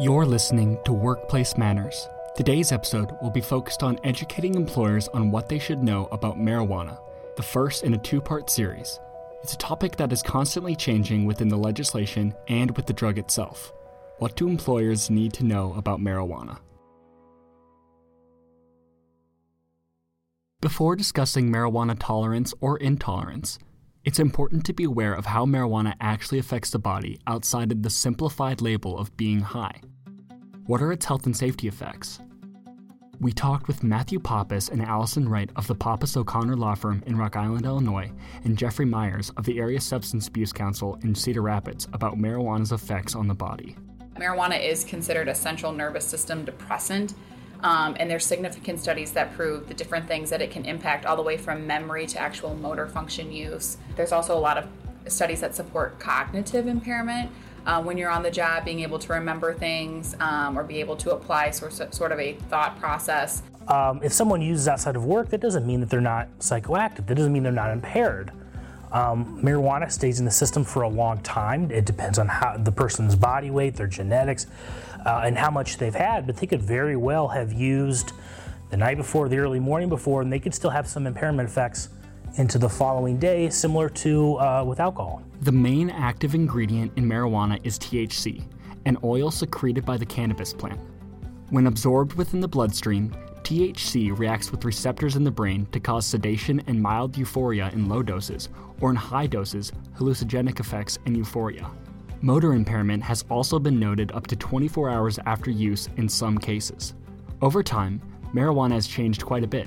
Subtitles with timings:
[0.00, 2.08] You're listening to Workplace Matters.
[2.36, 7.00] Today's episode will be focused on educating employers on what they should know about marijuana,
[7.34, 9.00] the first in a two part series.
[9.42, 13.72] It's a topic that is constantly changing within the legislation and with the drug itself.
[14.18, 16.58] What do employers need to know about marijuana?
[20.60, 23.58] Before discussing marijuana tolerance or intolerance,
[24.08, 27.90] it's important to be aware of how marijuana actually affects the body outside of the
[27.90, 29.82] simplified label of being high.
[30.64, 32.18] What are its health and safety effects?
[33.20, 37.18] We talked with Matthew Pappas and Allison Wright of the Pappas O'Connor Law Firm in
[37.18, 38.10] Rock Island, Illinois,
[38.44, 43.14] and Jeffrey Myers of the Area Substance Abuse Council in Cedar Rapids about marijuana's effects
[43.14, 43.76] on the body.
[44.16, 47.12] Marijuana is considered a central nervous system depressant
[47.62, 51.16] um, and there's significant studies that prove the different things that it can impact, all
[51.16, 53.76] the way from memory to actual motor function use.
[53.96, 54.66] There's also a lot of
[55.06, 57.30] studies that support cognitive impairment.
[57.66, 60.96] Uh, when you're on the job, being able to remember things um, or be able
[60.96, 63.42] to apply sort, sort of a thought process.
[63.66, 67.06] Um, if someone uses outside of work, that doesn't mean that they're not psychoactive.
[67.06, 68.32] That doesn't mean they're not impaired.
[68.92, 71.70] Um, marijuana stays in the system for a long time.
[71.70, 74.46] It depends on how the person's body weight, their genetics,
[75.04, 76.26] uh, and how much they've had.
[76.26, 78.12] But they could very well have used
[78.70, 81.88] the night before, the early morning before, and they could still have some impairment effects
[82.36, 85.22] into the following day, similar to uh, with alcohol.
[85.40, 88.42] The main active ingredient in marijuana is THC,
[88.84, 90.80] an oil secreted by the cannabis plant.
[91.50, 93.14] When absorbed within the bloodstream,
[93.48, 98.02] THC reacts with receptors in the brain to cause sedation and mild euphoria in low
[98.02, 98.50] doses,
[98.82, 101.70] or in high doses, hallucinogenic effects and euphoria.
[102.20, 106.92] Motor impairment has also been noted up to 24 hours after use in some cases.
[107.40, 108.02] Over time,
[108.34, 109.66] marijuana has changed quite a bit.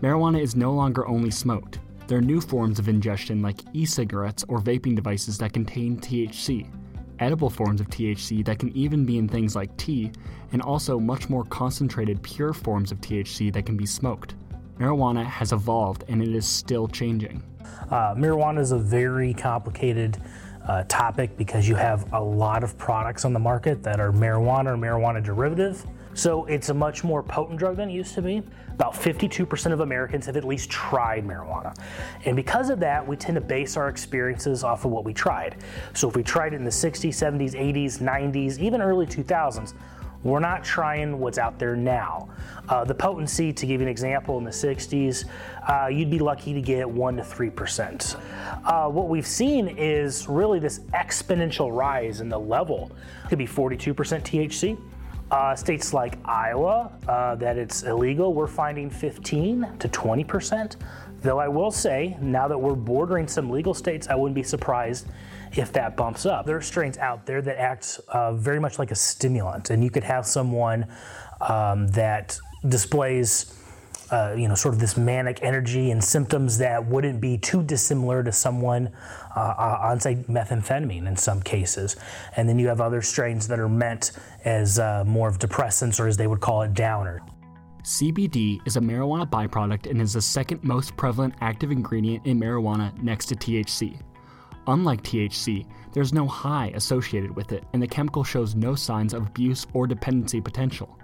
[0.00, 1.78] Marijuana is no longer only smoked.
[2.08, 6.68] There are new forms of ingestion like e cigarettes or vaping devices that contain THC,
[7.18, 10.12] edible forms of THC that can even be in things like tea,
[10.52, 14.34] and also much more concentrated pure forms of THC that can be smoked.
[14.78, 17.42] Marijuana has evolved and it is still changing.
[17.90, 20.18] Uh, marijuana is a very complicated
[20.66, 24.72] uh, topic because you have a lot of products on the market that are marijuana
[24.72, 25.84] or marijuana derivative.
[26.14, 28.42] So it's a much more potent drug than it used to be.
[28.74, 31.76] About 52% of Americans have at least tried marijuana.
[32.24, 35.56] And because of that, we tend to base our experiences off of what we tried.
[35.94, 39.74] So if we tried it in the 60s, 70s, 80s, 90s, even early 2000s,
[40.22, 42.28] we're not trying what's out there now.
[42.68, 45.24] Uh, the potency, to give you an example, in the 60s,
[45.68, 48.16] uh, you'd be lucky to get 1% to 3%.
[48.64, 52.92] Uh, what we've seen is really this exponential rise in the level.
[53.24, 54.78] It could be 42% THC.
[55.32, 60.76] Uh, states like Iowa, uh, that it's illegal, we're finding 15 to 20 percent.
[61.22, 65.06] Though I will say, now that we're bordering some legal states, I wouldn't be surprised
[65.56, 66.44] if that bumps up.
[66.44, 69.88] There are strains out there that act uh, very much like a stimulant, and you
[69.88, 70.86] could have someone
[71.40, 72.38] um, that
[72.68, 73.58] displays.
[74.12, 78.22] Uh, you know, sort of this manic energy and symptoms that wouldn't be too dissimilar
[78.22, 78.90] to someone
[79.34, 81.96] uh, uh on, say, methamphetamine in some cases.
[82.36, 84.12] And then you have other strains that are meant
[84.44, 87.22] as uh, more of depressants, or as they would call it, downer.
[87.84, 92.96] CBD is a marijuana byproduct and is the second most prevalent active ingredient in marijuana
[93.02, 93.98] next to THC.
[94.68, 99.26] Unlike THC, there's no high associated with it, and the chemical shows no signs of
[99.26, 100.96] abuse or dependency potential.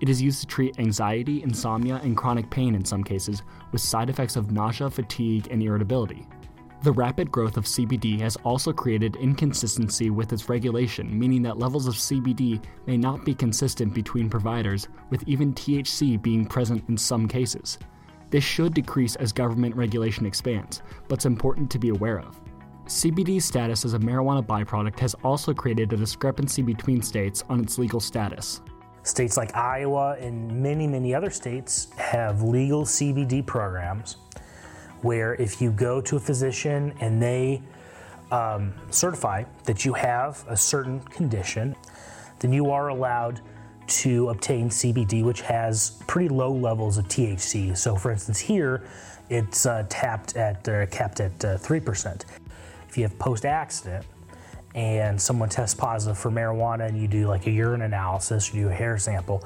[0.00, 3.42] It is used to treat anxiety, insomnia, and chronic pain in some cases,
[3.72, 6.26] with side effects of nausea, fatigue, and irritability.
[6.82, 11.88] The rapid growth of CBD has also created inconsistency with its regulation, meaning that levels
[11.88, 17.26] of CBD may not be consistent between providers, with even THC being present in some
[17.26, 17.78] cases.
[18.30, 22.40] This should decrease as government regulation expands, but it's important to be aware of.
[22.84, 27.78] CBD's status as a marijuana byproduct has also created a discrepancy between states on its
[27.78, 28.60] legal status.
[29.08, 34.16] States like Iowa and many, many other states have legal CBD programs
[35.00, 37.62] where if you go to a physician and they
[38.30, 41.74] um, certify that you have a certain condition,
[42.40, 43.40] then you are allowed
[43.86, 47.76] to obtain CBD, which has pretty low levels of THC.
[47.76, 48.84] So, for instance, here
[49.30, 52.26] it's uh, tapped at uh, capped at uh, three percent
[52.88, 54.04] if you have post accident
[54.74, 58.68] and someone tests positive for marijuana and you do like a urine analysis you do
[58.68, 59.42] a hair sample,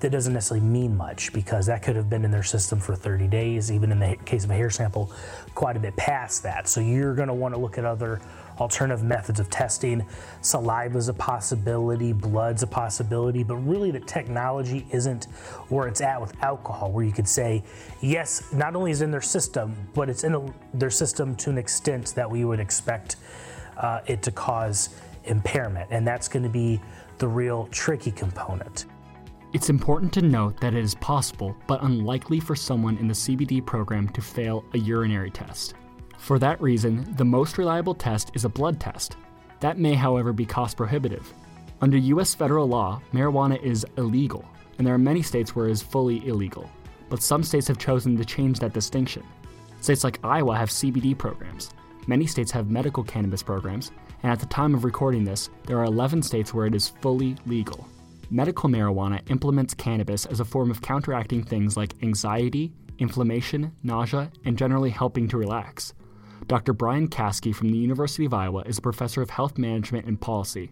[0.00, 3.26] that doesn't necessarily mean much because that could have been in their system for 30
[3.28, 5.10] days, even in the case of a hair sample,
[5.54, 6.68] quite a bit past that.
[6.68, 8.20] So you're going to want to look at other
[8.58, 10.04] alternative methods of testing.
[10.40, 15.24] Saliva is a possibility, blood's a possibility, but really the technology isn't
[15.68, 17.62] where it's at with alcohol, where you could say,
[18.00, 21.58] yes, not only is in their system, but it's in a, their system to an
[21.58, 23.16] extent that we would expect
[23.78, 24.90] uh, it to cause
[25.24, 26.80] impairment, and that's going to be
[27.18, 28.86] the real tricky component.
[29.52, 33.64] It's important to note that it is possible, but unlikely for someone in the CBD
[33.64, 35.74] program to fail a urinary test.
[36.18, 39.16] For that reason, the most reliable test is a blood test.
[39.60, 41.32] That may, however, be cost prohibitive.
[41.80, 44.44] Under US federal law, marijuana is illegal,
[44.78, 46.68] and there are many states where it is fully illegal,
[47.08, 49.22] but some states have chosen to change that distinction.
[49.80, 51.70] States like Iowa have CBD programs.
[52.08, 53.90] Many states have medical cannabis programs,
[54.22, 57.36] and at the time of recording this, there are 11 states where it is fully
[57.46, 57.88] legal.
[58.30, 64.56] Medical marijuana implements cannabis as a form of counteracting things like anxiety, inflammation, nausea, and
[64.56, 65.94] generally helping to relax.
[66.46, 66.72] Dr.
[66.72, 70.70] Brian Kaskie from the University of Iowa is a professor of health management and policy.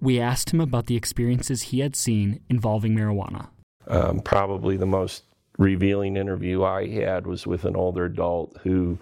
[0.00, 3.48] We asked him about the experiences he had seen involving marijuana.
[3.86, 5.24] Um, probably the most
[5.58, 8.98] revealing interview I had was with an older adult who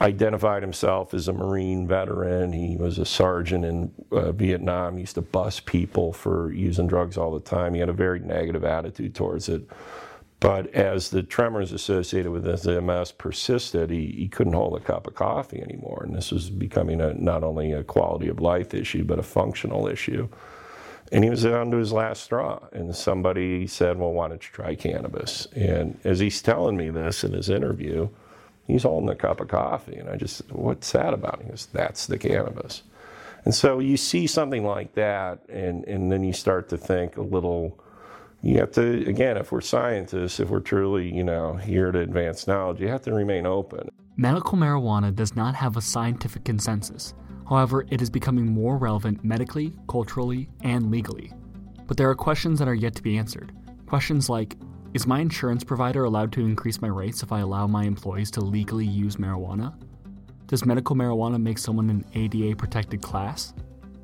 [0.00, 2.52] identified himself as a Marine veteran.
[2.52, 4.94] He was a sergeant in uh, Vietnam.
[4.94, 7.74] He used to bust people for using drugs all the time.
[7.74, 9.68] He had a very negative attitude towards it.
[10.40, 15.06] But as the tremors associated with his MS persisted, he, he couldn't hold a cup
[15.06, 16.02] of coffee anymore.
[16.04, 19.88] And this was becoming a, not only a quality of life issue, but a functional
[19.88, 20.28] issue.
[21.12, 22.58] And he was down to his last straw.
[22.72, 25.46] And somebody said, Well, why don't you try cannabis?
[25.54, 28.08] And as he's telling me this in his interview,
[28.66, 29.96] he's holding a cup of coffee.
[29.96, 31.42] And I just, what's that about?
[31.42, 32.82] He goes, that's the cannabis.
[33.44, 37.22] And so you see something like that, and, and then you start to think a
[37.22, 37.78] little,
[38.42, 42.46] you have to, again, if we're scientists, if we're truly, you know, here to advance
[42.46, 43.90] knowledge, you have to remain open.
[44.16, 47.12] Medical marijuana does not have a scientific consensus.
[47.46, 51.30] However, it is becoming more relevant medically, culturally, and legally.
[51.86, 53.52] But there are questions that are yet to be answered.
[53.86, 54.56] Questions like
[54.94, 58.40] is my insurance provider allowed to increase my rates if I allow my employees to
[58.40, 59.74] legally use marijuana?
[60.46, 63.54] Does medical marijuana make someone an ADA protected class?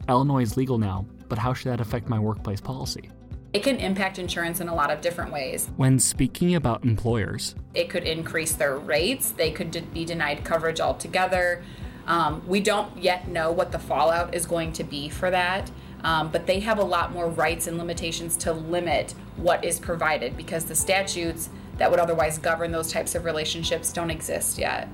[0.09, 3.09] Illinois is legal now, but how should that affect my workplace policy?
[3.53, 5.71] It can impact insurance in a lot of different ways.
[5.77, 11.63] When speaking about employers, it could increase their rates, they could be denied coverage altogether.
[12.09, 15.71] Um, we don't yet know what the fallout is going to be for that.
[16.03, 20.37] Um, but they have a lot more rights and limitations to limit what is provided
[20.37, 21.49] because the statutes
[21.79, 24.89] that would otherwise govern those types of relationships don't exist yet.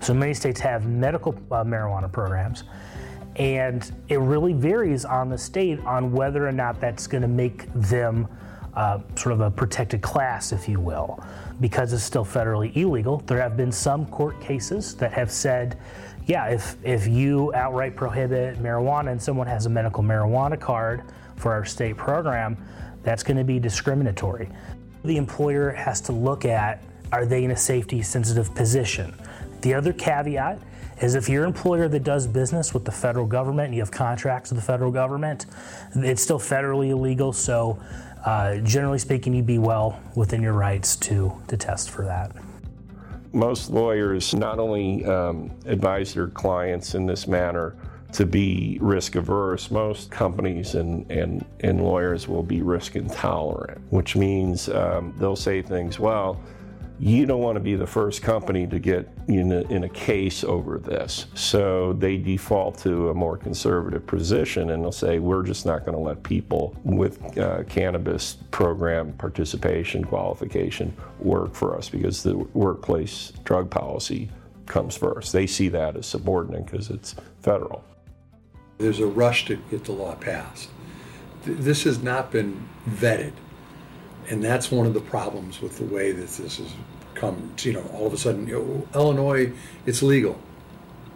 [0.00, 2.64] So many states have medical uh, marijuana programs,
[3.36, 7.70] and it really varies on the state on whether or not that's going to make
[7.74, 8.26] them
[8.74, 11.22] uh, sort of a protected class, if you will.
[11.60, 15.78] Because it's still federally illegal, there have been some court cases that have said
[16.26, 21.02] yeah, if, if you outright prohibit marijuana and someone has a medical marijuana card
[21.34, 22.56] for our state program,
[23.02, 24.48] that's going to be discriminatory.
[25.04, 26.82] The employer has to look at
[27.12, 29.12] are they in a safety sensitive position?
[29.62, 30.60] The other caveat
[31.00, 33.90] is if you're an employer that does business with the federal government and you have
[33.90, 35.46] contracts with the federal government,
[35.96, 37.32] it's still federally illegal.
[37.32, 37.80] So,
[38.24, 42.32] uh, generally speaking, you'd be well within your rights to, to test for that.
[43.32, 47.76] Most lawyers not only um, advise their clients in this manner
[48.12, 54.16] to be risk averse, most companies and, and, and lawyers will be risk intolerant, which
[54.16, 56.40] means um, they'll say things, well,
[57.00, 60.44] you don't want to be the first company to get in a, in a, case
[60.44, 61.26] over this.
[61.34, 65.96] So they default to a more conservative position and they'll say, we're just not going
[65.96, 73.32] to let people with uh, cannabis program participation qualification work for us because the workplace
[73.44, 74.28] drug policy
[74.66, 75.32] comes first.
[75.32, 77.82] They see that as subordinate because it's federal.
[78.76, 80.68] There's a rush to get the law passed.
[81.44, 83.32] This has not been vetted
[84.28, 86.72] and that's one of the problems with the way that this has
[87.14, 87.54] come.
[87.62, 89.52] You know, all of a sudden, you know, Illinois,
[89.86, 90.38] it's legal.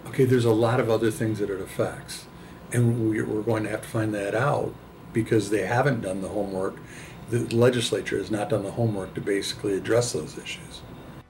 [0.07, 2.27] Okay, there's a lot of other things that it affects,
[2.73, 4.75] and we're going to have to find that out
[5.13, 6.77] because they haven't done the homework.
[7.31, 10.83] The legislature has not done the homework to basically address those issues.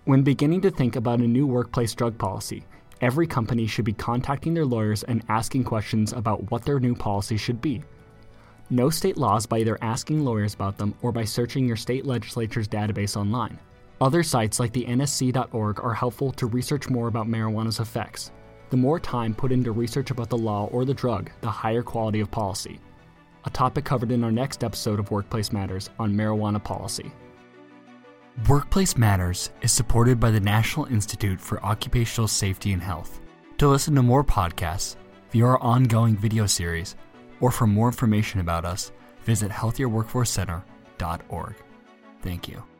[0.04, 2.64] When beginning to think about a new workplace drug policy,
[3.00, 7.36] every company should be contacting their lawyers and asking questions about what their new policy
[7.36, 7.82] should be.
[8.74, 12.66] Know state laws by either asking lawyers about them or by searching your state legislature's
[12.66, 13.56] database online.
[14.00, 18.32] Other sites like the nsc.org are helpful to research more about marijuana's effects.
[18.70, 22.18] The more time put into research about the law or the drug, the higher quality
[22.18, 22.80] of policy.
[23.44, 27.12] A topic covered in our next episode of Workplace Matters on marijuana policy.
[28.48, 33.20] Workplace Matters is supported by the National Institute for Occupational Safety and Health.
[33.58, 34.96] To listen to more podcasts,
[35.30, 36.96] view our ongoing video series,
[37.44, 38.90] or for more information about us,
[39.24, 41.54] visit healthierworkforcecenter.org.
[42.22, 42.73] Thank you.